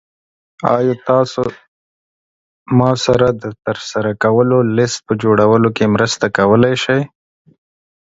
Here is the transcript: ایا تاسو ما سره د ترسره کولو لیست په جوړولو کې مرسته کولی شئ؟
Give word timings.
ایا 0.75 0.93
تاسو 1.07 1.41
ما 2.77 2.91
سره 3.05 3.27
د 3.41 3.43
ترسره 3.65 4.11
کولو 4.23 4.57
لیست 4.75 4.99
په 5.07 5.13
جوړولو 5.21 5.69
کې 5.77 5.85
مرسته 5.95 6.25
کولی 6.37 6.75
شئ؟ 6.83 6.99